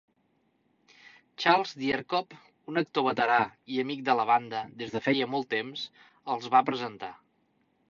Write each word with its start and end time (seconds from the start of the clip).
Charles 1.43 1.73
Dierkop, 1.81 2.33
un 2.73 2.81
actor 2.83 3.05
veterà 3.09 3.37
i 3.75 3.79
amic 3.85 4.03
de 4.09 4.17
la 4.21 4.27
banda 4.33 4.65
des 4.81 4.97
de 4.97 5.05
feia 5.11 5.31
molt 5.37 5.51
temps, 5.55 5.87
els 6.37 6.51
va 6.57 6.67
presentar. 6.73 7.15